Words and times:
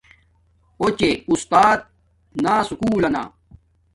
اُوچے 0.79 1.09
اُستات 1.29 1.79
نا 2.43 2.53
سکُول 2.67 2.97
لنا 3.03 3.23